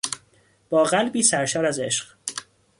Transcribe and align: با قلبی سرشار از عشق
با 0.69 0.83
قلبی 0.83 1.23
سرشار 1.23 1.65
از 1.65 1.79
عشق 1.79 2.13